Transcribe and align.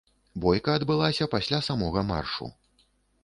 Бойка 0.43 0.71
адбылася 0.77 1.27
пасля 1.35 1.59
самога 1.67 2.05
маршу. 2.11 2.51